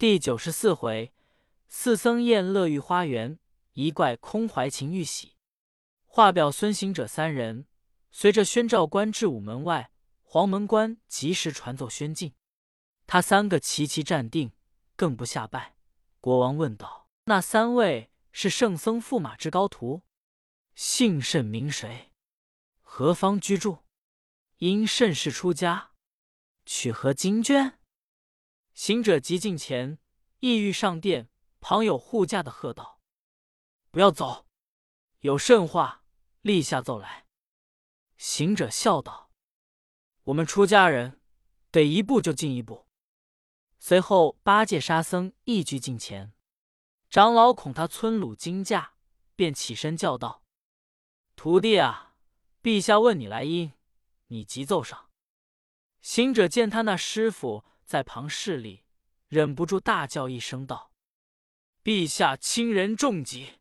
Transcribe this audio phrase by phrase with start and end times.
[0.00, 1.12] 第九十四回，
[1.68, 3.38] 四僧宴乐玉花园，
[3.74, 5.36] 一怪空怀情欲喜。
[6.06, 7.66] 话表孙行者三人，
[8.10, 9.92] 随着宣召官至午门外，
[10.22, 12.32] 黄门官及时传奏宣进。
[13.06, 14.52] 他三个齐齐站定，
[14.96, 15.76] 更不下拜。
[16.18, 20.00] 国王问道：“那三位是圣僧驸马之高徒，
[20.74, 22.14] 姓甚名谁？
[22.80, 23.80] 何方居住？
[24.56, 25.90] 因甚事出家？
[26.64, 27.76] 取何经卷？”
[28.82, 29.98] 行者急近前，
[30.38, 31.28] 意欲上殿，
[31.60, 33.02] 旁有护驾的喝道
[33.92, 34.46] ：“不要走，
[35.18, 36.02] 有甚话，
[36.40, 37.26] 立下奏来。”
[38.16, 39.30] 行者笑道
[40.24, 41.20] ：“我们出家人，
[41.70, 42.86] 得一步就进一步。”
[43.78, 46.32] 随后八戒、沙僧一鞠近前，
[47.10, 48.94] 长老恐他村鲁惊驾，
[49.36, 50.42] 便起身叫道
[51.36, 52.14] ：“徒弟啊，
[52.62, 53.74] 陛下问你来因，
[54.28, 55.10] 你急奏上。”
[56.00, 57.66] 行者见他那师傅。
[57.90, 58.84] 在旁势力，
[59.26, 60.92] 忍不住大叫一声道
[61.82, 63.58] ：“陛下轻人重疾，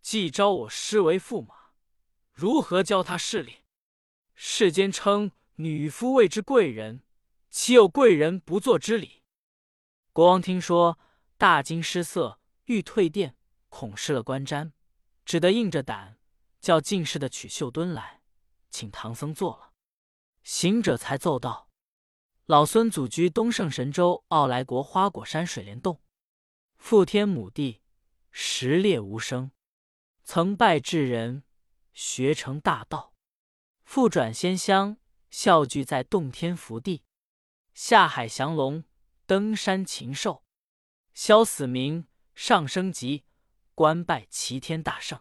[0.00, 1.72] 既招我师为驸马，
[2.32, 3.66] 如何教他势力？
[4.34, 7.02] 世间称女夫谓之贵人，
[7.50, 9.22] 岂有贵人不做之理？”
[10.14, 10.98] 国王听说，
[11.36, 13.36] 大惊失色，欲退殿，
[13.68, 14.72] 恐失了观瞻，
[15.26, 16.18] 只得硬着胆
[16.62, 18.22] 叫进士的取绣墩来，
[18.70, 19.74] 请唐僧坐了。
[20.42, 21.69] 行者才奏道。
[22.50, 26.00] 老孙祖居东胜神州傲来国花果山水帘洞，
[26.78, 27.80] 父天母地，
[28.32, 29.52] 实烈无声。
[30.24, 31.44] 曾拜智人，
[31.92, 33.14] 学成大道。
[33.84, 34.96] 复转仙乡，
[35.30, 37.04] 笑聚在洞天福地。
[37.72, 38.82] 下海降龙，
[39.26, 40.42] 登山禽兽，
[41.14, 42.04] 消死民，
[42.34, 43.26] 上升级，
[43.76, 45.20] 官拜齐天大圣。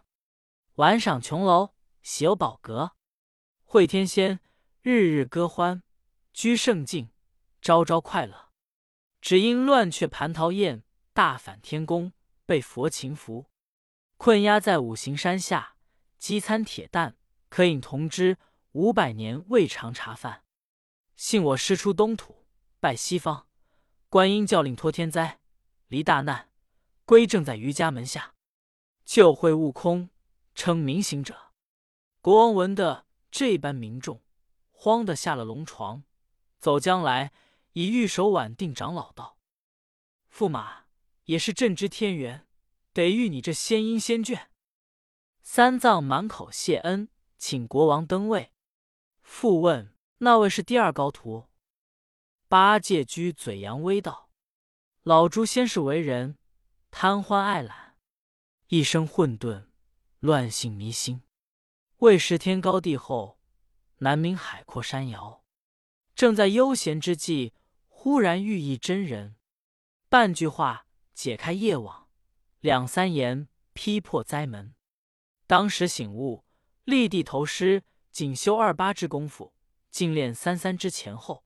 [0.78, 2.94] 玩赏琼楼，喜有宝阁，
[3.66, 4.40] 会天仙，
[4.82, 5.84] 日日歌欢，
[6.34, 7.12] 居圣境。
[7.62, 8.52] 朝朝快乐，
[9.20, 12.14] 只因乱却蟠桃宴，大反天宫
[12.46, 13.48] 被佛擒服，
[14.16, 15.76] 困压在五行山下，
[16.18, 17.18] 饥餐铁蛋，
[17.50, 18.38] 可饮铜汁，
[18.72, 20.46] 五百年未尝茶饭。
[21.18, 22.46] 幸我师出东土，
[22.80, 23.48] 拜西方，
[24.08, 25.42] 观音教令脱天灾，
[25.88, 26.50] 离大难，
[27.04, 28.34] 归正在瑜伽门下，
[29.04, 30.10] 救会悟空，
[30.56, 31.52] 称明行者。
[32.22, 34.24] 国王闻得这般民众，
[34.72, 36.04] 慌得下了龙床，
[36.58, 37.34] 走将来。
[37.74, 39.38] 以玉手挽定长老道
[40.34, 40.86] ：“驸马
[41.26, 42.48] 也是朕之天缘，
[42.94, 44.48] 得遇你这仙音仙眷。”
[45.42, 48.54] 三藏满口谢恩，请国王登位。
[49.22, 51.50] 复问那位是第二高徒。
[52.48, 54.30] 八戒居嘴扬威道
[55.04, 56.38] ：“老猪先是为人
[56.90, 57.96] 贪欢爱懒，
[58.68, 59.68] 一生混沌，
[60.20, 61.22] 乱性迷心，
[61.98, 63.40] 未识天高地厚，
[63.98, 65.39] 难明海阔山遥。
[66.20, 67.54] 正在悠闲之际。”
[68.02, 69.36] 忽然遇一真人，
[70.08, 72.08] 半句话解开业网，
[72.60, 74.74] 两三言劈破灾门。
[75.48, 76.46] 当时醒悟，
[76.86, 79.54] 立地投师，仅修二八之功夫，
[79.92, 81.44] 尽练三三之前后，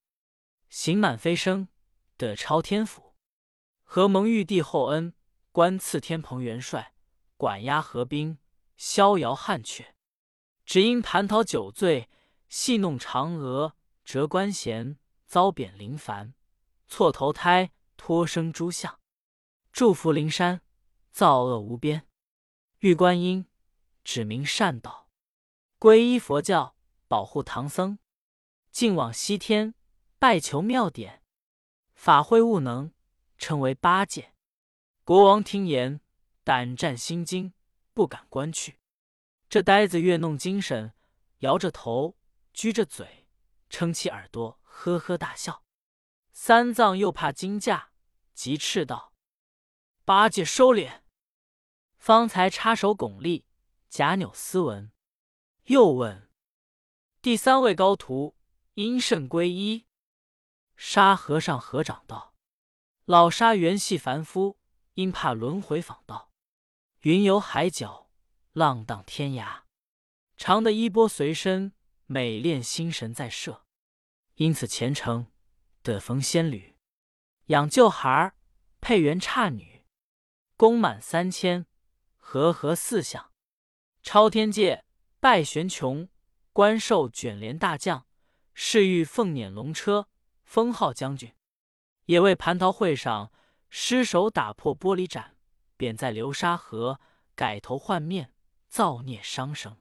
[0.69, 1.69] 行满飞升，
[2.17, 3.16] 得超天府。
[3.84, 5.16] 何蒙玉帝厚恩，
[5.51, 6.94] 官赐天蓬元帅，
[7.35, 8.38] 管押河兵，
[8.78, 9.85] 逍遥汉阙。
[10.66, 12.07] 只因蟠桃酒醉，
[12.47, 16.34] 戏弄嫦娥，折官衔，遭贬临凡。
[16.88, 19.00] 错投胎，托生诸相，
[19.72, 20.62] 祝福灵山，
[21.12, 22.08] 造恶无边。
[22.80, 23.47] 玉观音
[24.03, 25.09] 指明善道，
[25.80, 26.75] 皈依佛教，
[27.08, 27.97] 保护唐僧，
[28.72, 29.74] 尽往西天，
[30.20, 31.24] 拜求妙典，
[31.96, 32.94] 法会悟能，
[33.38, 34.35] 称为八戒。
[35.03, 36.02] 国王听言，
[36.44, 37.53] 胆战心惊，
[37.94, 38.78] 不敢观去。
[39.50, 40.94] 这呆子越弄精神，
[41.40, 42.18] 摇着头，
[42.53, 43.22] 撅着嘴，
[43.73, 45.63] 撑起耳朵，呵呵大笑。
[46.31, 47.89] 三藏又怕惊驾，
[48.35, 49.16] 急斥道
[50.06, 51.01] ：“八戒收敛！”
[51.97, 53.47] 方才插手拱立，
[53.89, 54.91] 假扭斯文，
[55.63, 56.29] 又问
[57.19, 58.35] ：“第三位高徒
[58.75, 59.88] 因甚皈依？”
[60.78, 62.35] 沙和尚合掌道
[63.05, 64.59] ：“老沙原系凡夫，
[64.94, 66.31] 因怕轮回访道，
[66.99, 68.11] 云游海角，
[68.52, 69.64] 浪荡天涯，
[70.37, 71.73] 常得衣钵随身，
[72.05, 73.63] 每练心神在摄，
[74.35, 75.28] 因此虔诚。”
[75.84, 76.78] 得逢仙侣，
[77.47, 78.38] 养旧孩儿，
[78.80, 79.84] 配元差女，
[80.56, 81.66] 功满三千，
[82.16, 83.34] 和合四相，
[84.02, 84.85] 超天界
[85.20, 86.08] 拜玄穹，
[86.53, 88.08] 官授卷帘大将，
[88.53, 90.08] 侍御凤辇龙车，
[90.46, 91.36] 封号将军。
[92.06, 93.34] 也为蟠桃会上
[93.70, 95.36] 失手打破玻璃盏，
[95.76, 97.02] 贬在流沙河，
[97.36, 98.34] 改头换面，
[98.70, 99.78] 造孽伤生。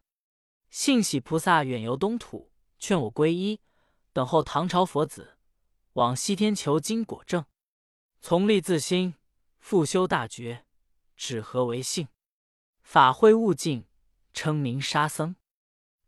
[0.69, 2.51] 幸喜菩萨远游东土，
[2.81, 3.61] 劝我皈依，
[4.13, 5.39] 等候唐朝佛子。
[5.95, 7.45] 往西天求经果证，
[8.23, 9.15] 从立自心，
[9.59, 10.65] 复修大觉，
[11.17, 12.09] 止何为性，
[12.81, 13.87] 法会悟净，
[14.33, 15.37] 称名沙僧。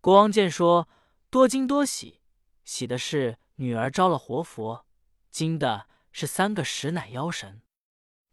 [0.01, 0.89] 国王见说，
[1.29, 2.21] 多惊多喜，
[2.65, 4.87] 喜的是女儿招了活佛，
[5.31, 7.61] 惊的是三个实乃妖神。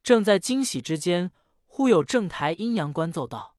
[0.01, 1.31] 正在惊喜之间，
[1.65, 3.57] 忽有正台阴阳官奏道：“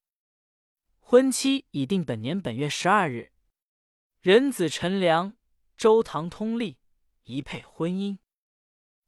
[0.99, 3.33] 婚期已定，本年本月十二日，
[4.23, 5.35] 人子陈良、
[5.77, 6.79] 周唐通利，
[7.25, 8.19] 一配婚姻。”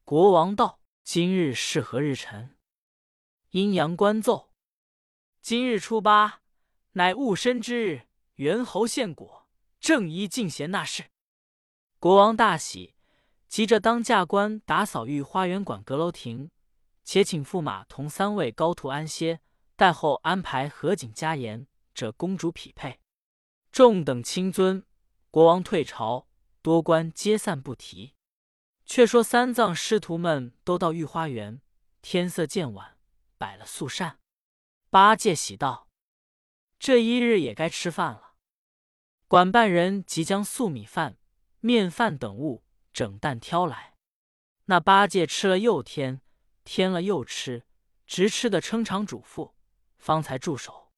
[0.04, 0.80] 国王道。
[1.04, 2.56] 今日是何日辰？
[3.50, 4.50] 阴阳官奏：
[5.42, 6.40] 今日初八，
[6.92, 9.46] 乃戊申之日，猿猴献果，
[9.78, 11.10] 正宜进贤纳事。
[11.98, 12.94] 国王大喜，
[13.48, 16.50] 急着当驾官打扫御花园馆阁楼亭，
[17.04, 19.42] 且请驸马同三位高徒安歇，
[19.76, 22.98] 待后安排合景家筵，这公主匹配。
[23.70, 24.82] 众等亲尊，
[25.30, 26.26] 国王退朝，
[26.64, 28.14] 多官皆散不提。
[28.86, 31.60] 却说三藏师徒们都到御花园，
[32.00, 32.96] 天色渐晚，
[33.36, 34.18] 摆了素膳。
[34.88, 35.90] 八戒喜道
[36.80, 38.36] ：“这一日也该吃饭了。”
[39.28, 41.18] 管办人即将素米饭、
[41.60, 42.64] 面饭等物
[42.94, 43.98] 整担挑来。
[44.64, 46.22] 那八戒吃了又添，
[46.64, 47.66] 添了又吃，
[48.06, 49.52] 直吃的撑肠嘱咐，
[49.98, 50.90] 方才住手。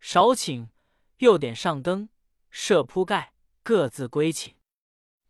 [0.00, 0.70] 少请，
[1.18, 2.08] 又点上灯，
[2.48, 4.56] 设铺盖，各自归寝。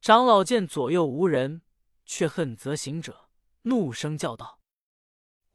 [0.04, 1.62] 长老见左右无人。
[2.04, 3.30] 却恨则行者，
[3.62, 4.60] 怒声叫道：“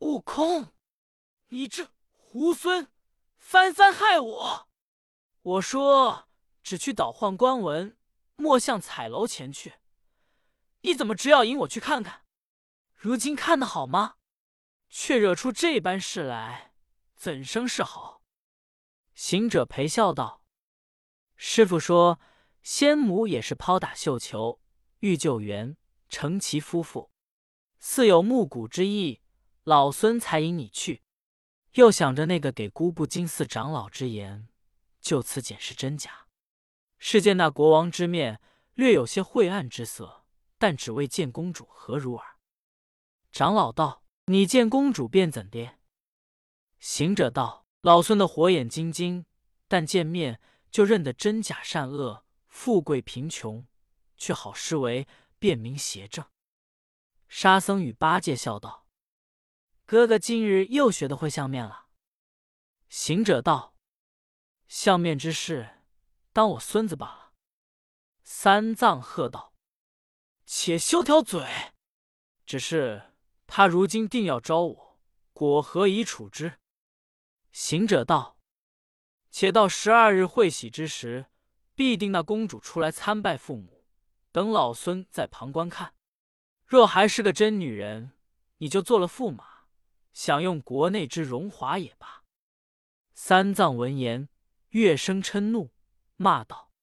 [0.02, 0.74] 悟空，
[1.50, 2.88] 你这猢狲，
[3.38, 4.68] 翻番害我！
[5.44, 6.28] 我说
[6.64, 7.96] 只去倒换官文，
[8.38, 9.76] 莫向彩楼前去。
[10.82, 12.26] 你怎么只要引我去看看？
[12.96, 14.16] 如今看的好吗？
[14.90, 16.74] 却惹出这般事来，
[17.16, 18.24] 怎生是好？”
[19.14, 20.44] 行者陪笑道
[21.38, 22.20] ：“师傅说，
[22.64, 24.60] 仙母也是抛打绣球，
[25.00, 25.76] 欲救援。”
[26.12, 27.12] 成其夫妇，
[27.78, 29.22] 似有暮鼓之意，
[29.64, 31.04] 老孙才引你去。
[31.74, 34.48] 又想着那个给姑布金寺长老之言，
[35.00, 36.26] 就此检视真假。
[36.98, 38.42] 是见那国王之面
[38.74, 40.26] 略有些晦暗之色，
[40.58, 42.38] 但只为见公主何如耳。
[43.32, 45.76] 长老道：“你见公主便怎的？”
[46.80, 49.28] 行者道：“老孙的火眼金睛，
[49.68, 50.42] 但见面
[50.72, 52.26] 就认得真假善恶、
[52.60, 53.66] 富贵贫穷，
[54.18, 55.08] 却好施为。”
[55.40, 56.26] 辨明邪正。
[57.30, 58.86] 沙僧与八戒笑道
[59.88, 61.88] ：“哥哥今日又学得会相面了。”
[62.90, 63.78] 行者道
[64.68, 65.82] ：“相面之事，
[66.34, 67.34] 当我孙子罢了。”
[68.22, 69.56] 三藏喝道
[70.46, 71.48] ：“且休条嘴！
[72.46, 73.14] 只是
[73.48, 75.00] 他如今定要招我，
[75.32, 76.60] 果何以处之？”
[77.54, 78.38] 行者道
[79.32, 81.28] ：“且到十二日会喜之时，
[81.80, 83.86] 必定那公主出来参拜父母。”
[84.34, 85.94] 等老孙在旁观看，
[86.66, 88.12] 若还是个真女人，
[88.58, 89.62] 你就做了驸马，
[90.12, 92.26] 享用国内之荣华也罢。
[93.14, 94.28] 三藏闻言，
[94.72, 95.72] 越生嗔怒，
[96.18, 96.74] 骂道：“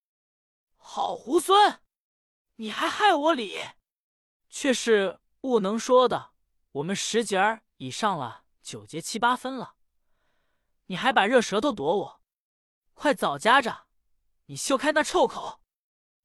[0.77, 1.81] 好猢狲，
[2.55, 3.59] 你还害我理！
[4.49, 6.31] 却是不能说的。
[6.73, 9.75] 我们十节儿已上了九节七八分了，
[10.87, 12.23] 你还把热舌头躲我，
[12.95, 13.86] 快早夹着，
[14.47, 15.61] 你休开那臭口！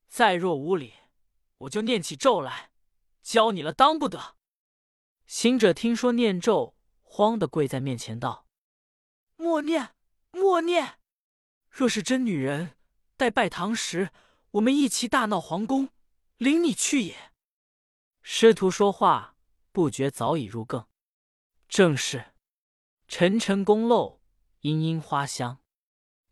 [0.08, 0.94] 再若无礼！”
[1.60, 2.72] 我就念起咒来，
[3.22, 4.36] 教你了，当不得。
[5.28, 8.48] 行者听说念咒，慌的跪在面前道
[9.38, 9.96] ：“默念，
[10.32, 11.00] 默念。
[11.70, 12.78] 若是真女人，
[13.16, 14.12] 待拜堂时，
[14.52, 15.90] 我们一齐大闹皇宫，
[16.38, 17.32] 领你去也。”
[18.22, 19.36] 师徒说话
[19.72, 20.88] 不觉早已入更，
[21.68, 22.34] 正是
[23.08, 24.22] 沉沉宫漏，
[24.60, 25.64] 阴阴花香，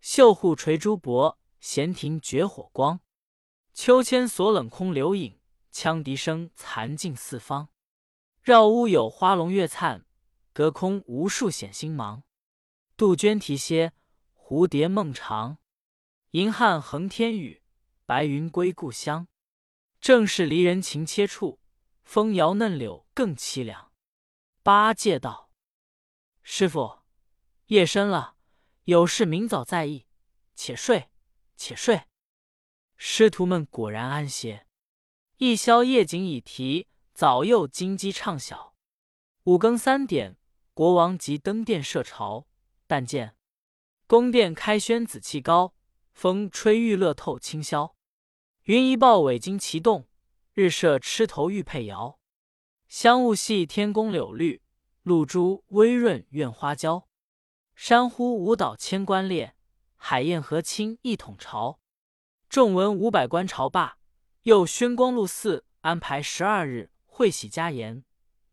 [0.01, 3.01] 绣户垂珠箔，闲庭绝火光。
[3.73, 5.39] 秋千锁冷空流影，
[5.71, 7.69] 羌笛声残尽四方。
[8.41, 10.05] 绕屋有花龙月灿，
[10.53, 12.23] 隔空无数显星芒。
[12.97, 13.93] 杜鹃啼歇，
[14.35, 15.59] 蝴蝶梦长。
[16.31, 17.63] 银汉横天宇，
[18.05, 19.27] 白云归故乡。
[20.01, 21.59] 正是离人情切处，
[22.03, 23.91] 风摇嫩柳更凄凉。
[24.63, 25.51] 八戒道
[26.41, 26.99] ：“师傅，
[27.67, 28.35] 夜深了，
[28.85, 30.05] 有事明早再议。
[30.55, 31.09] 且睡，
[31.59, 32.03] 且睡。”
[32.95, 34.65] 师徒们果然安歇，
[35.37, 38.73] 一宵夜景已提，早又金鸡唱晓。
[39.43, 40.37] 五更三点，
[40.73, 42.47] 国王即登殿设朝，
[42.87, 43.35] 但见
[44.07, 45.75] 宫殿开轩紫气高，
[46.13, 47.93] 风吹玉乐透清霄。
[48.63, 50.07] 云一豹尾金齐动，
[50.53, 52.19] 日射螭头玉佩摇。
[52.87, 54.61] 香雾系天宫柳绿，
[55.03, 57.07] 露珠微润院花娇。
[57.75, 59.55] 山呼舞蹈千官列，
[60.01, 61.79] 海晏和亲一统朝。
[62.48, 64.00] 众文五百官朝罢，
[64.44, 68.03] 又宣光禄寺安排十二日会喜家筵，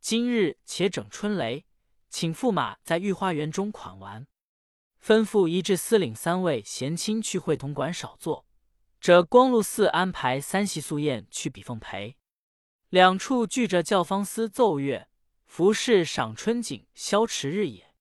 [0.00, 1.64] 今日且整春雷，
[2.10, 4.26] 请驸马在御花园中款完，
[5.02, 8.44] 吩咐一至司领三位贤卿去会同馆少坐。
[9.00, 12.16] 这光禄寺安排三席素宴去比奉陪，
[12.88, 15.08] 两处聚着教坊司奏乐，
[15.46, 17.94] 服侍赏春景，消迟日也。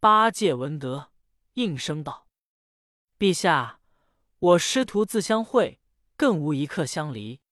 [0.00, 1.10] 八戒闻得，
[1.54, 2.26] 应声道
[3.20, 3.80] ：“陛下，
[4.38, 5.78] 我师徒自相会，
[6.16, 7.42] 更无一刻相离。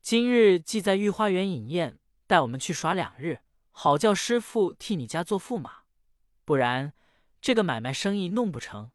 [0.00, 3.40] 今日既在御花园饮宴，带我们去耍两日，
[3.72, 5.82] 好叫师傅替你家做驸马。
[6.46, 6.94] 不然，
[7.42, 8.90] 这个买卖生意弄不成。”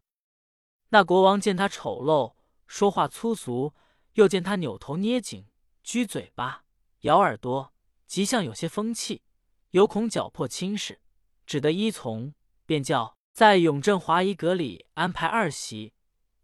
[0.90, 2.34] 那国王见他丑陋。
[2.66, 3.76] 说话粗俗，
[4.14, 5.46] 又见他扭头捏颈、
[5.86, 6.64] 撅嘴巴、
[7.02, 7.72] 咬耳朵，
[8.08, 9.22] 极像有些风气，
[9.70, 11.00] 有恐搅破亲事，
[11.46, 12.34] 只得依从，
[12.66, 15.94] 便叫在永镇华仪阁里安排二席，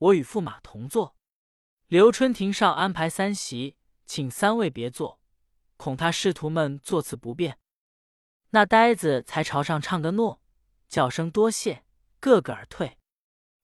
[0.03, 1.15] 我与驸马同坐；
[1.87, 5.21] 刘春亭上安排三席，请三位别坐，
[5.77, 7.57] 恐他师徒们坐次不便。
[8.49, 10.41] 那呆子才朝上唱个诺，
[10.89, 11.85] 叫声多谢，
[12.19, 12.97] 个个而退。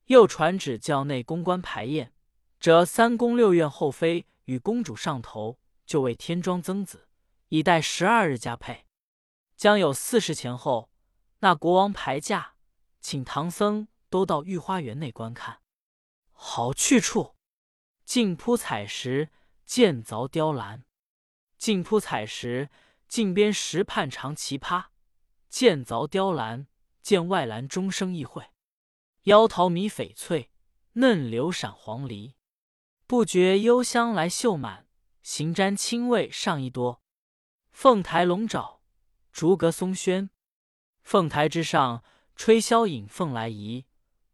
[0.06, 2.14] 又传旨叫内宫官排宴。
[2.58, 7.10] 这三宫六院后妃与公主上头，就为添妆增子，
[7.50, 8.86] 以待十二日加配。
[9.58, 10.90] 将有四十前后，
[11.40, 12.56] 那国王排驾，
[13.02, 15.59] 请唐僧都到御花园内观看。
[16.42, 17.36] 好去处，
[18.06, 19.30] 净铺彩石，
[19.66, 20.84] 剑凿雕栏；
[21.58, 22.70] 净铺彩石，
[23.10, 24.86] 镜边石畔长奇葩；
[25.50, 26.68] 剑凿雕栏，
[27.02, 28.52] 见外栏终生异卉。
[29.24, 30.50] 腰桃米翡翠，
[30.94, 32.36] 嫩柳闪黄鹂。
[33.06, 34.88] 不觉幽香来嗅满，
[35.22, 37.04] 行瞻清味上一多。
[37.72, 38.82] 凤台龙爪，
[39.34, 40.30] 竹阁松轩。
[41.04, 42.02] 凤台之上，
[42.38, 43.84] 吹箫引凤来仪；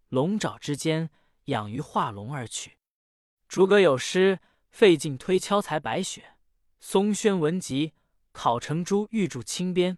[0.09, 1.09] 龙爪之间，
[1.45, 2.77] 养鱼化龙而去。
[3.47, 6.37] 竹阁有诗：费劲推敲才白雪；
[6.79, 7.93] 松轩文集，
[8.31, 9.97] 考成珠玉柱青边。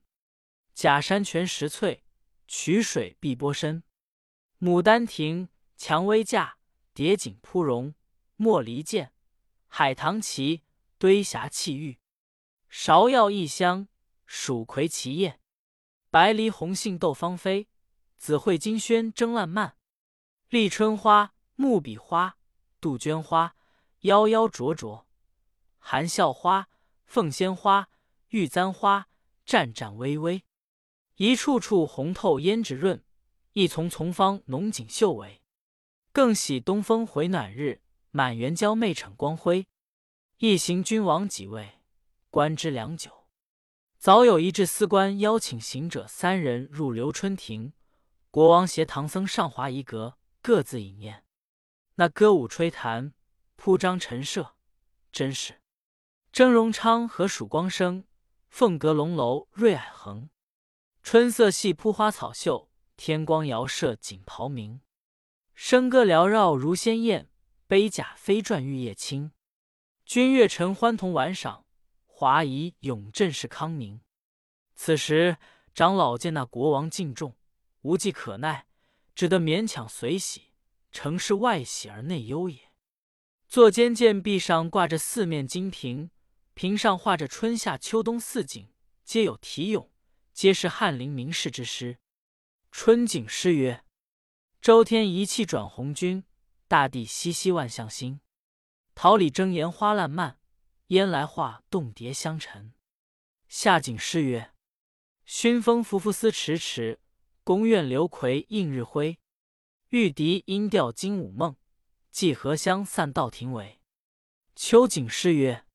[0.74, 2.04] 假山泉石翠，
[2.48, 3.84] 曲水碧波深。
[4.60, 6.58] 牡丹亭，蔷薇架，
[6.94, 7.94] 叠锦铺绒。
[8.36, 9.14] 莫离剑，
[9.68, 10.64] 海棠旗，
[11.00, 11.98] 堆霞气玉；
[12.72, 13.88] 芍药异香，
[14.28, 15.40] 蜀葵齐艳；
[16.12, 17.68] 白梨红杏斗芳菲，
[18.18, 19.78] 紫蕙金萱争烂漫。
[20.50, 22.38] 立春花，木比花，
[22.80, 23.56] 杜鹃花，
[24.04, 25.06] 夭夭灼灼；
[25.80, 26.70] 含笑花，
[27.06, 27.90] 凤仙花，
[28.30, 29.10] 玉簪花，
[29.46, 30.46] 湛湛巍巍。
[31.16, 33.04] 一处处红透胭脂润，
[33.54, 35.42] 一丛丛芳浓锦绣围。
[36.14, 37.82] 更喜东风回暖日。
[38.12, 39.68] 满园娇媚逞光辉，
[40.38, 41.82] 一行君王几位，
[42.32, 43.28] 观之良久。
[44.00, 47.74] 早有一至司官邀请行者三人入留春亭，
[48.32, 51.27] 国王携唐僧上华仪阁，各自饮宴。
[52.00, 53.14] 那歌舞吹弹，
[53.56, 54.56] 铺张陈设，
[55.12, 55.62] 真是
[56.32, 58.04] 峥嵘昌和曙光生，
[58.50, 60.30] 凤阁龙楼瑞霭恒。
[61.02, 64.82] 春色系铺花草秀，天光遥射锦袍明。
[65.56, 67.32] 笙歌缭绕如仙宴。
[67.66, 69.32] 杯甲飞转玉叶轻，
[70.06, 71.66] 君悦臣欢同玩赏，
[72.06, 74.00] 华仪永镇是康宁。
[74.74, 75.38] 此时
[75.74, 77.36] 长老见那国王敬重，
[77.82, 78.68] 无计可奈，
[79.14, 80.47] 只得勉强随喜，
[80.98, 82.72] 城市外喜而内忧也。
[83.48, 86.10] 坐间见壁上挂着四面金屏，
[86.56, 88.74] 屏上画着春夏秋冬四景，
[89.04, 89.92] 皆有题咏，
[90.34, 92.00] 皆是翰林名士之诗。
[92.72, 93.86] 春景诗曰
[94.60, 96.24] ：“周天一气转红军。”
[96.68, 98.20] 大地熙熙万象新，
[98.96, 100.40] 桃李争妍花烂漫，
[100.88, 102.74] 烟来画栋叠香沉。
[103.48, 104.52] 夏景诗曰：
[105.26, 107.00] 熏风拂拂丝迟迟，
[107.44, 109.20] 宫苑流葵映日辉。
[109.90, 111.56] 玉笛音调惊午梦，
[112.12, 113.80] 寄荷香散到庭尾。
[114.54, 115.66] 秋景诗曰：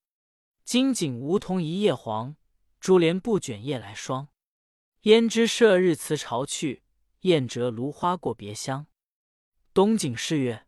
[0.64, 2.36] 金井梧桐一叶黄，
[2.78, 4.28] 珠帘不卷夜来霜。
[5.04, 6.82] 胭脂射日辞潮去，
[7.20, 8.86] 燕折芦花过别乡。
[9.72, 10.66] 冬景诗曰：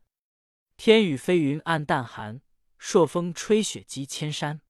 [0.79, 2.41] 天雨飞云暗淡寒，
[2.79, 4.63] 朔风吹雪积千山。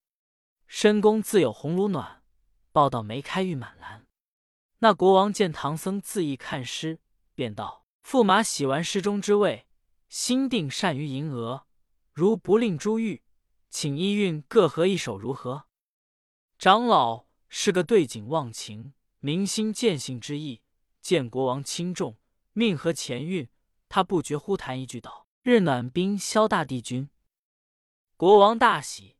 [0.66, 2.24] 深宫自有红炉暖，
[2.72, 4.04] 报道梅开玉满篮。
[4.80, 6.98] 那国王见唐僧自意看诗，
[7.36, 9.66] 便道：“驸马喜玩诗中之味，
[10.08, 11.66] 心定善于吟额。
[12.12, 13.22] 如不令珠玉，
[13.70, 15.64] 请依韵各合一首如何？”
[16.58, 20.60] 长老是个对景忘情、明心见性之意。
[21.00, 22.16] 见国王轻重，
[22.52, 23.48] 命和前韵，
[23.88, 25.26] 他不觉忽谈一句道。
[25.42, 27.10] 日暖冰消大帝君，
[28.16, 29.16] 国王大喜，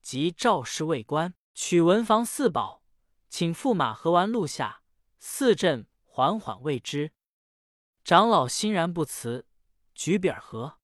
[0.00, 2.82] 即召侍卫官，取文房四宝，
[3.28, 4.82] 请驸马和完录下，
[5.18, 7.12] 四镇缓缓谓之。
[8.06, 9.48] 长老欣然不辞，
[9.92, 10.78] 举笔和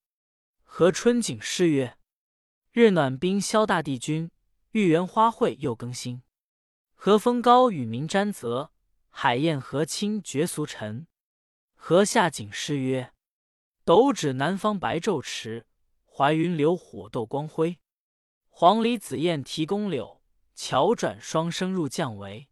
[0.64, 1.96] 和春景诗曰
[2.72, 4.32] ：“日暖冰消大帝君，
[4.72, 6.24] 玉园花卉又更新。
[6.94, 8.72] 和风高与民沾泽，
[9.08, 11.06] 海晏河清绝俗尘。
[11.76, 13.12] 和下景诗曰
[13.86, 15.68] ：“斗指南方白昼迟，
[16.04, 17.78] 怀云流火斗光辉。
[18.48, 20.20] 黄鹂紫燕啼宫柳，
[20.56, 22.48] 桥转双生入绛围。”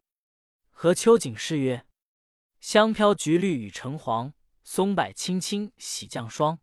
[0.71, 1.85] 和秋景诗曰
[2.61, 4.33] ：“香飘橘绿与橙黄，
[4.73, 6.61] 松柏青青喜降霜。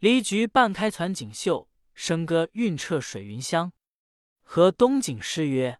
[0.00, 3.72] 梨橘半开攒锦绣，笙歌韵彻水云香。”
[4.42, 5.78] 和冬景诗曰：“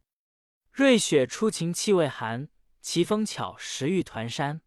[0.71, 2.49] 瑞雪初晴气未寒，
[2.81, 4.61] 奇峰巧石玉团山。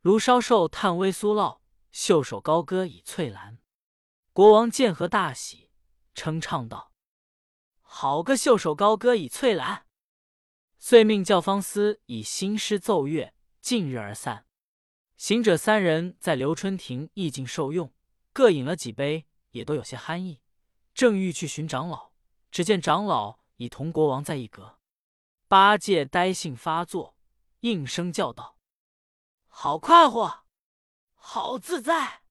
[0.00, 1.58] 炉烧瘦炭微酥酪，
[1.92, 3.58] 袖手高歌倚翠兰。”
[4.32, 5.70] 国王见和大喜，
[6.14, 6.94] 称唱道
[7.82, 9.84] ：“好个袖手高歌倚翠兰！”
[10.80, 14.46] 遂命教坊司以新诗奏乐，近日而散。
[15.16, 17.92] 行者三人在留春亭意境受用，
[18.32, 20.40] 各饮了几杯，也都有些酣意。
[20.92, 22.12] 正欲去寻长老，
[22.50, 24.78] 只见长老已同国王在一阁。
[25.48, 27.16] 八戒呆性发作，
[27.60, 28.58] 应声叫道
[29.46, 30.44] ：“好快活，
[31.14, 32.22] 好自在！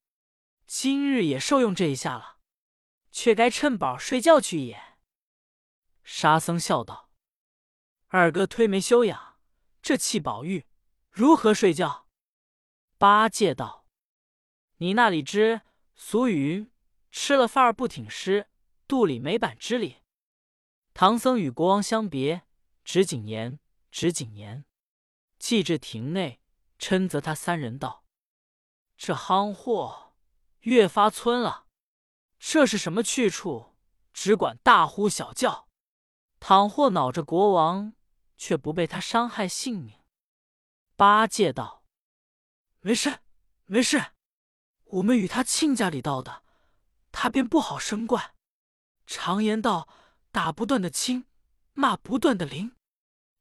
[0.67, 2.37] 今日也受用这一下了，
[3.11, 4.97] 却该趁饱睡觉去也。”
[6.03, 7.11] 沙僧笑道。
[8.07, 9.39] 二哥推眉休养，
[9.81, 10.65] 这气宝玉
[11.09, 12.02] 如何睡觉？
[13.03, 13.85] 八戒道
[14.79, 16.71] ：“你那里知俗语云：
[17.11, 18.47] 吃了饭儿不挺尸，
[18.87, 19.97] 肚里没板之理。
[20.93, 22.43] 唐僧与国王相别，
[22.85, 23.59] 值几年？
[23.91, 24.63] 值几年？
[25.37, 26.39] 既至亭内，
[26.79, 28.05] 嗔责他三人道
[28.95, 30.13] ：‘这夯货
[30.61, 31.67] 越发村了，
[32.39, 33.75] 这是什么去处？
[34.13, 35.67] 只管大呼小叫，
[36.39, 37.91] 倘或恼着国王。’”
[38.37, 39.99] 却不被他伤害性命。
[40.95, 41.82] 八戒道
[42.85, 43.21] ：“没事，
[43.63, 44.11] 没事，
[44.83, 46.43] 我们与他亲家里道的，
[47.13, 48.35] 他便不好生惯。
[49.07, 49.87] 常言道，
[50.31, 51.25] 打不断的亲，
[51.71, 52.75] 骂不断的灵。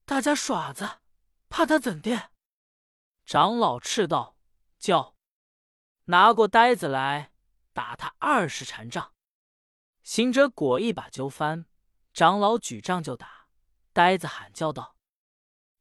[0.04, 1.00] 大家耍子，
[1.48, 2.30] 怕他怎的？”
[3.26, 4.36] 长老斥道
[4.78, 5.16] ：“叫
[6.04, 7.32] 拿过呆子来，
[7.72, 9.12] 打他二十禅杖。”
[10.04, 11.66] 行者果一把揪翻，
[12.12, 13.48] 长老举杖就打。
[13.92, 14.96] 呆子喊叫道：“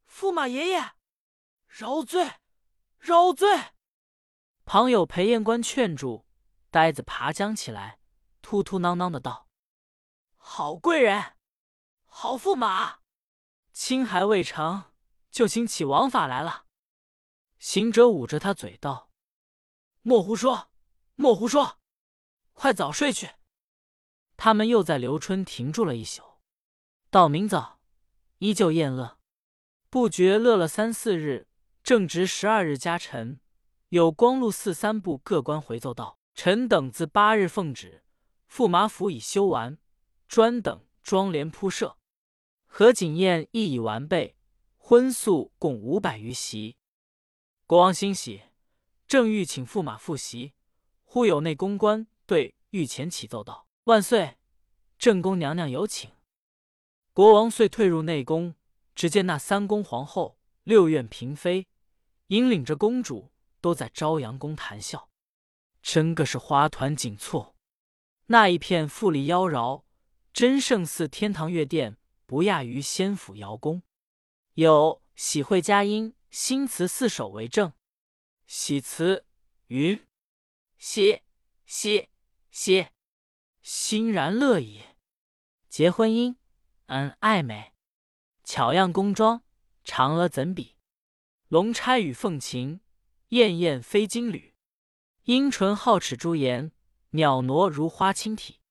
[0.09, 0.93] 驸马爷爷，
[1.67, 2.40] 饶罪，
[3.01, 3.73] 饶罪！”
[4.63, 6.25] 旁有裴彦官劝住，
[6.69, 7.99] 呆子爬将起来，
[8.41, 9.49] 突突囔囔的道
[10.37, 11.33] ：“好贵人，
[12.05, 12.99] 好驸马，
[13.73, 14.93] 亲还未成，
[15.29, 16.67] 就请起王法来了。”
[17.59, 19.11] 行者捂着他嘴道
[20.01, 20.71] ：“莫胡说，
[21.15, 21.79] 莫胡说，
[22.53, 23.31] 快早睡去。”
[24.37, 26.39] 他们又在留春停住了一宿，
[27.09, 27.79] 到明早。
[28.39, 29.19] 依旧宴乐，
[29.91, 31.47] 不觉乐了三四日，
[31.83, 33.39] 正值十二日加辰，
[33.89, 38.03] 有光禄寺三部各官回奏道：“臣等自八日奉旨，
[38.49, 39.77] 驸马府已修完，
[40.27, 41.97] 专等庄帘铺设，
[42.67, 44.35] 合锦宴亦已完备，
[44.77, 46.77] 荤素共五百余席。”
[47.65, 48.43] 国王欣喜，
[49.07, 50.53] 正欲请驸马复席，
[51.03, 54.37] 忽有内宫官对御前启奏道：“万岁，
[54.99, 56.11] 正宫娘娘有请。”
[57.11, 58.55] 国王遂退入内宫，
[58.93, 61.67] 只见那三宫皇后、六院嫔妃，
[62.31, 65.09] 引领着公主，都在朝阳宫谈笑，
[65.81, 67.57] 真个是花团锦簇。
[68.27, 69.83] 那一片富丽妖娆，
[70.31, 73.83] 真胜似天堂月殿，不亚于仙府瑶宫。
[74.53, 77.73] 有喜会佳音，新词四首为证。
[78.47, 79.25] 喜词
[79.67, 80.07] 云：
[80.77, 81.23] 喜
[81.65, 82.07] 喜
[82.49, 82.87] 喜，
[83.61, 84.83] 欣然乐矣。
[85.67, 86.37] 结婚音。
[86.85, 87.73] 恩爱美，
[88.45, 89.43] 巧样宫装，
[89.83, 90.77] 嫦娥怎比？
[91.51, 92.79] 龙钗与凤琴，
[93.27, 94.55] 艳艳飞金缕。
[95.23, 96.71] 阴唇皓齿朱颜，
[97.09, 98.61] 袅娜如花青体。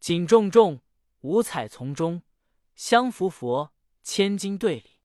[0.00, 0.82] 锦重重，
[1.20, 2.22] 五彩丛中，
[2.74, 4.98] 香拂佛，千金对里。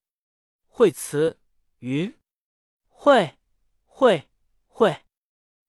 [0.66, 1.40] 惠词
[1.78, 2.18] 云：
[2.86, 3.38] 惠
[3.86, 4.28] 惠
[4.66, 5.06] 惠，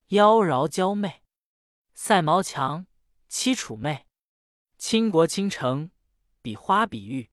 [0.08, 1.24] 妖娆娇媚，
[1.94, 2.88] 赛毛强，
[3.30, 4.06] 凄楚媚，
[4.78, 5.92] 倾国倾城。
[6.42, 7.32] 比花比玉，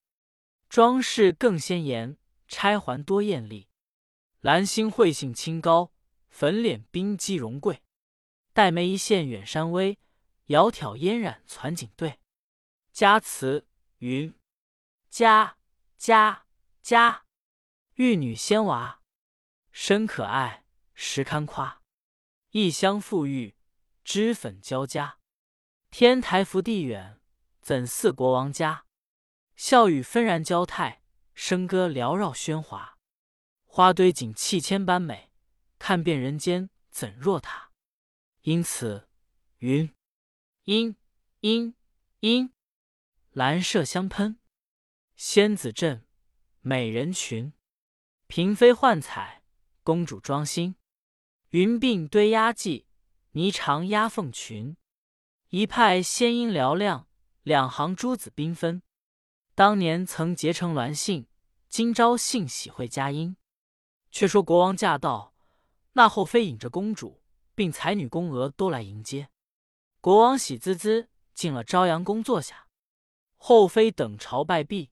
[0.69, 3.67] 装饰更鲜艳，钗环多艳丽。
[4.45, 5.91] 兰心慧性清高，
[6.29, 7.81] 粉脸冰肌容贵。
[8.53, 9.97] 黛眉一线远山微，
[10.45, 12.19] 窈窕嫣然攒锦对。
[12.91, 14.37] 佳词云：
[15.09, 15.57] 佳
[15.97, 16.45] 佳
[16.83, 17.25] 佳，
[17.95, 19.01] 玉女仙娃，
[19.71, 21.81] 身可爱，实堪夸。
[22.51, 23.55] 异香馥郁，
[24.03, 25.17] 脂粉交加。
[25.89, 27.19] 天台福地远，
[27.61, 28.85] 怎似国王家？
[29.55, 31.01] 笑语纷然交泰，
[31.35, 32.94] 笙歌缭绕喧哗，
[33.75, 35.31] 花堆锦气千般美，
[35.77, 37.73] 看遍人间怎若他？
[38.43, 39.09] 因此
[39.57, 39.93] 云：
[40.63, 40.95] 莺
[41.41, 41.75] 莺
[42.21, 42.53] 莺，
[43.31, 44.39] 兰麝香喷，
[45.17, 46.07] 仙子镇，
[46.61, 47.51] 美人群，
[48.29, 49.43] 嫔妃换彩，
[49.83, 50.77] 公主妆新。
[51.49, 52.85] 云鬓堆压髻，
[53.33, 54.77] 霓裳压凤裙。
[55.49, 57.09] 一派仙音嘹亮，
[57.43, 58.81] 两行珠子缤纷。
[59.53, 61.27] 当年曾结成鸾信，
[61.67, 63.35] 今朝幸喜会佳音。
[64.15, 65.33] 却说国王驾到，
[65.91, 67.21] 那后妃引着公主，
[67.53, 69.27] 并才女宫娥都来迎接。
[69.99, 72.69] 国王喜滋滋进了朝阳宫坐下，
[73.35, 74.89] 后妃等朝拜毕。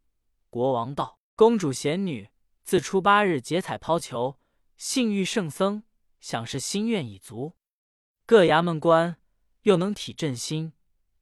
[0.49, 2.31] 国王道：“公主贤女，
[2.65, 4.38] 自初八日结彩抛球，
[4.75, 5.83] 幸遇圣僧，
[6.19, 7.53] 想是心愿已足。
[8.25, 9.15] 各衙门官
[9.62, 10.73] 又能体朕心，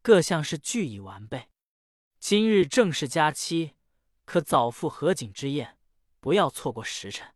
[0.02, 1.50] 各项事俱已完备。
[2.18, 3.76] 今日正是佳期，
[4.26, 5.78] 可早赴合卺之宴，
[6.20, 7.32] 不要错过时辰。”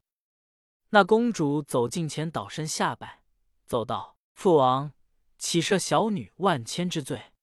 [0.96, 3.22] 那公主走近前，倒身下拜，
[3.66, 4.94] 奏道：“父王。”
[5.38, 7.34] 岂赦小女万千之罪？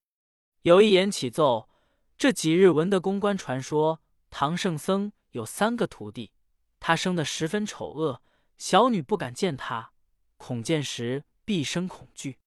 [0.63, 1.69] 有一言启奏：
[2.17, 6.33] 这几日闻得公关传说，唐圣僧有三个徒弟，
[6.81, 8.23] 他生得十分丑恶，
[8.57, 9.93] 小女不敢见他，
[10.39, 12.39] 恐见时必生恐惧。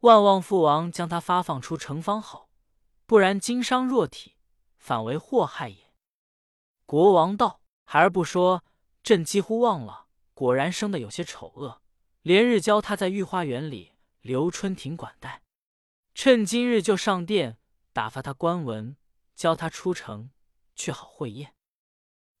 [0.00, 2.48] 万望父王将他发放出城方好，
[3.06, 4.34] 不然经伤弱体，
[4.76, 5.94] 反为祸害也。
[6.84, 8.64] 国王道：“孩儿不说，
[9.04, 11.82] 朕几乎忘了，果然生得有些丑恶，
[12.22, 13.90] 连日教他在御花园里。”
[14.22, 15.42] 留春亭管待，
[16.14, 17.58] 趁今日就上殿
[17.92, 18.96] 打发他官文，
[19.34, 20.30] 教他出城
[20.76, 21.56] 去好会宴。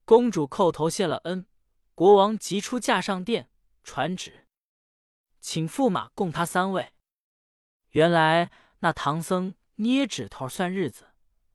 [0.04, 1.44] 公主叩头谢了恩，
[1.96, 3.50] 国王急出驾上殿，
[3.82, 4.46] 传旨，
[5.40, 6.92] 请驸马供他三位。
[7.90, 11.08] 原来那唐僧捏指头算日子，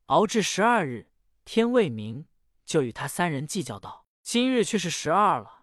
[0.08, 1.10] 熬至十二日，
[1.46, 2.28] 天未明，
[2.66, 5.57] 就与他三人计较道：“今日却是十二了，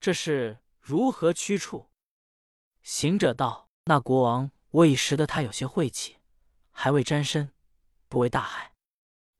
[0.00, 1.90] 这是如何驱除？”
[2.82, 3.68] 行者道。
[3.84, 6.18] 那国王，我已识得他有些晦气，
[6.70, 7.52] 还未沾身，
[8.08, 8.74] 不为大害。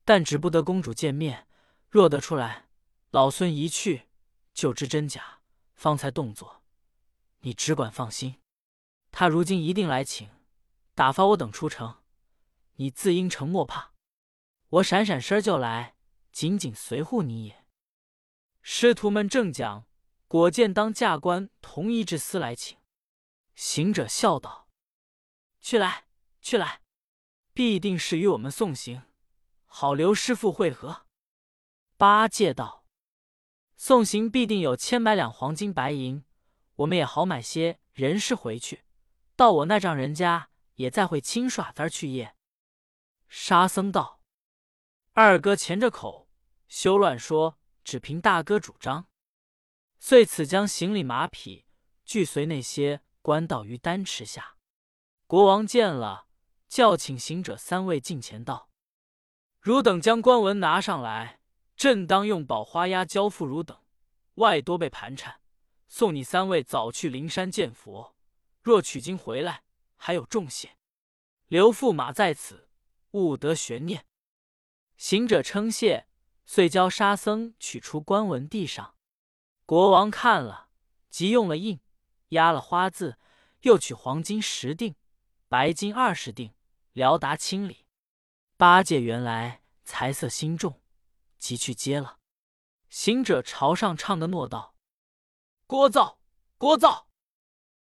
[0.03, 1.47] 但只不得公主见面，
[1.87, 2.67] 若得出来，
[3.11, 4.09] 老孙一去
[4.53, 5.39] 就知真假，
[5.73, 6.63] 方才动作。
[7.41, 8.41] 你只管放心，
[9.11, 10.29] 他如今一定来请，
[10.95, 12.01] 打发我等出城，
[12.75, 13.93] 你自应承莫怕。
[14.69, 15.95] 我闪闪身就来，
[16.33, 17.63] 紧紧随护你也。
[18.61, 19.85] 师徒们正讲，
[20.31, 22.77] 果见当驾官同一至司来请。
[23.53, 24.69] 行者笑道
[25.59, 26.05] ：“去来，
[26.39, 26.79] 去来，
[27.53, 29.01] 必定是与我们送行，
[29.65, 31.05] 好留师傅会合。”
[31.99, 32.85] 八戒道
[33.75, 36.23] ：“送行必定有千百两黄金白银，
[36.75, 38.85] 我们也好买些人事回去。
[39.35, 42.37] 到我那丈人家，也再会亲耍子去夜。”
[43.27, 44.21] 沙僧道
[45.11, 46.29] ：“二哥钳着口，
[46.69, 49.07] 休乱说，只凭大哥主张。”
[50.01, 51.65] 遂此将行李马匹
[52.03, 53.01] 俱随那些。
[53.23, 54.57] 官道于丹池下，
[55.27, 56.25] 国王见了，
[56.67, 58.71] 叫请行者三位近前道
[59.61, 61.39] ：“汝等将官文拿上来，
[61.75, 63.79] 朕当用宝花押交付汝等。
[64.35, 65.39] 外多被盘缠，
[65.87, 68.15] 送你三位早去灵山见佛。
[68.63, 69.61] 若取经回来，
[69.95, 70.75] 还有重谢。
[71.45, 72.69] 留驸马在此，
[73.11, 74.07] 勿得悬念。”
[74.97, 76.07] 行者称谢，
[76.47, 78.95] 遂教沙僧取出官文递上。
[79.71, 80.67] 国王看了，
[81.09, 81.79] 即用了印。
[82.31, 83.17] 压了花字，
[83.61, 84.97] 又取黄金十锭，
[85.47, 86.53] 白金二十锭，
[86.91, 87.85] 辽达清礼。
[88.57, 90.81] 八戒原来财色心重，
[91.37, 92.19] 即去接了。
[92.89, 94.75] 行者朝上唱的诺道
[95.67, 96.17] ：“聒噪，
[96.57, 97.05] 聒噪！”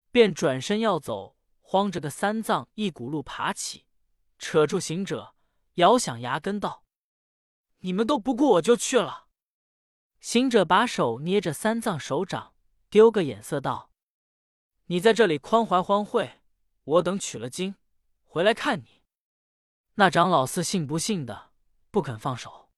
[0.10, 3.86] 便转身要走，慌着个三藏一骨碌爬起，
[4.40, 5.36] 扯住行者，
[5.74, 6.86] 咬响牙根道
[7.80, 9.23] ：“你们都不顾我就去了。”
[10.24, 12.54] 行者把手捏着三藏手掌，
[12.90, 13.92] 丢个眼色道。
[14.86, 16.40] 你在这里宽怀欢会，
[16.86, 17.76] 我等取了经，
[18.24, 19.02] 回来看你。
[19.96, 21.52] 那长老似信不信的，
[21.92, 22.70] 不肯放手。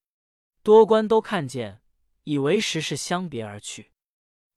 [0.63, 1.84] 多官都看见，
[2.23, 3.93] 以为时是相别而去。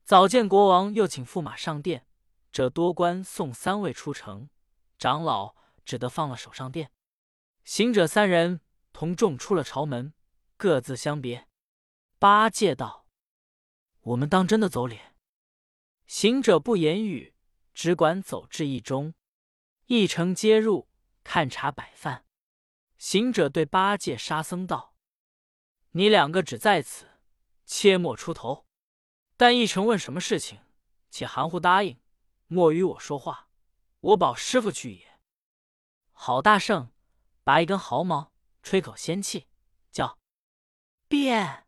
[0.06, 2.06] 早见国王又请驸马上殿，
[2.50, 4.48] 这多官送三位出城，
[4.98, 6.90] 长老只得放了手上殿。
[7.64, 8.62] 行者三人
[8.94, 10.14] 同众出了朝门，
[10.56, 11.47] 各自相别。
[12.18, 13.06] 八戒道
[14.00, 15.14] ：“我们当真的走脸？”
[16.06, 17.34] 行者不言语。
[17.72, 19.14] 只管走至驿中，
[19.86, 20.88] 一城接入，
[21.22, 22.26] 看茶摆饭。
[22.96, 24.96] 行者对八戒、沙僧道
[25.94, 27.06] ：“你两个只在此，
[27.64, 28.66] 切莫出头。
[29.36, 30.58] 但一城问什么事情，
[31.08, 32.00] 且含糊答应，
[32.48, 33.48] 莫与我说话。
[34.00, 35.20] 我保师傅去也。”
[36.10, 36.90] 郝大圣
[37.44, 38.32] 拔一根毫毛，
[38.64, 39.46] 吹口仙气，
[39.92, 40.18] 叫
[41.06, 41.67] 变，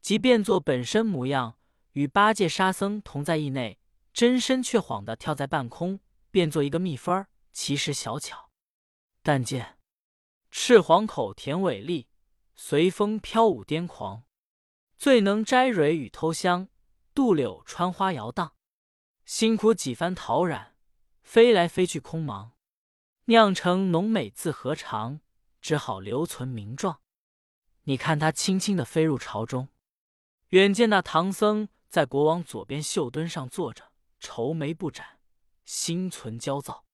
[0.00, 1.58] 即变作本身模样，
[1.92, 3.78] 与八戒、沙僧同在驿内。
[4.12, 6.00] 真身却晃的跳在半空，
[6.32, 8.50] 变作一个蜜蜂儿，其实小巧。
[9.22, 9.78] 但见
[10.50, 12.08] 赤黄口田尾立，
[12.56, 14.24] 随风飘舞癫狂。
[14.96, 16.68] 最能摘蕊与偷香，
[17.14, 18.54] 渡柳穿花摇荡。
[19.24, 20.74] 辛苦几番陶染，
[21.22, 22.52] 飞来飞去空忙。
[23.26, 25.20] 酿成浓美自何长？
[25.60, 27.00] 只好留存名状。
[27.84, 29.68] 你看他轻轻的飞入朝中，
[30.48, 35.20] 远见那唐僧在国王左边绣墩上坐着，愁眉不展，
[35.64, 36.86] 心存焦躁。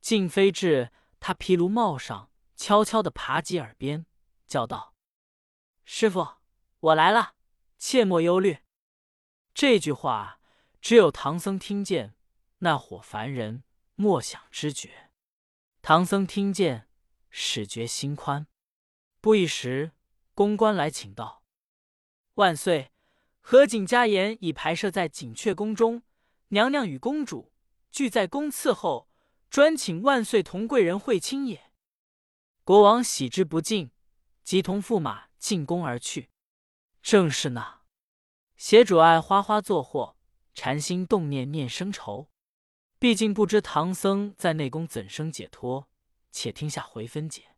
[0.00, 4.06] 竟飞至他毗卢帽上，悄悄地爬及耳边，
[4.46, 4.94] 叫道
[5.84, 6.36] ：“师傅，
[6.80, 7.34] 我来了，
[7.78, 8.58] 切莫忧虑。”
[9.54, 10.40] 这句话
[10.80, 12.14] 只有唐僧听见，
[12.58, 15.10] 那伙凡人莫想知觉。
[15.82, 16.88] 唐僧听见，
[17.30, 18.46] 始觉心宽。
[19.20, 19.92] 不一时。
[20.34, 21.43] 公关来请道
[22.34, 22.90] ：“万岁，
[23.40, 26.02] 何景家筵已排设在景阙宫中，
[26.48, 27.52] 娘娘与公主
[27.92, 29.08] 俱在宫伺候，
[29.48, 31.70] 专请万岁同贵人会亲也。”
[32.64, 33.92] 国王喜之不尽，
[34.42, 36.30] 即同驸马进宫而去。
[37.00, 37.82] 正是那
[38.56, 40.16] 邪主爱花花作祸，
[40.54, 42.30] 禅心动念念生愁。
[42.98, 45.88] 毕竟不知唐僧在内宫怎生解脱，
[46.32, 47.53] 且听下回分解。